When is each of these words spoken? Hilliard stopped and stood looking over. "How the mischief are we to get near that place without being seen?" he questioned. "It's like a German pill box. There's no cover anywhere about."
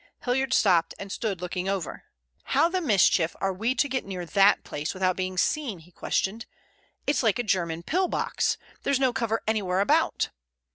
Hilliard 0.23 0.51
stopped 0.51 0.95
and 0.97 1.11
stood 1.11 1.41
looking 1.41 1.69
over. 1.69 2.05
"How 2.57 2.69
the 2.69 2.81
mischief 2.81 3.35
are 3.39 3.53
we 3.53 3.75
to 3.75 3.87
get 3.87 4.03
near 4.03 4.25
that 4.25 4.63
place 4.63 4.95
without 4.95 5.15
being 5.15 5.37
seen?" 5.37 5.77
he 5.77 5.91
questioned. 5.91 6.47
"It's 7.05 7.21
like 7.21 7.37
a 7.37 7.43
German 7.43 7.83
pill 7.83 8.07
box. 8.07 8.57
There's 8.81 8.99
no 8.99 9.13
cover 9.13 9.43
anywhere 9.47 9.79
about." 9.79 10.29